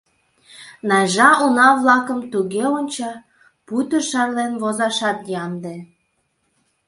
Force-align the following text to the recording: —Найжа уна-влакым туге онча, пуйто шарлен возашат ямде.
—Найжа 0.89 1.29
уна-влакым 1.45 2.19
туге 2.31 2.65
онча, 2.77 3.11
пуйто 3.67 3.97
шарлен 4.09 4.53
возашат 4.61 5.19
ямде. 5.43 5.75